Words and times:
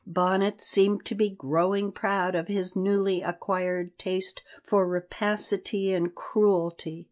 Bonnet 0.07 0.59
seemed 0.61 1.05
to 1.05 1.13
be 1.13 1.29
growing 1.29 1.91
proud 1.91 2.33
of 2.33 2.47
his 2.47 2.75
newly 2.75 3.21
acquired 3.21 3.95
taste 3.99 4.41
for 4.63 4.87
rapacity 4.87 5.93
and 5.93 6.15
cruelty. 6.15 6.99